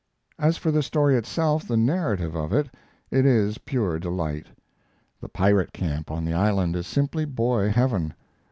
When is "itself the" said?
1.15-1.77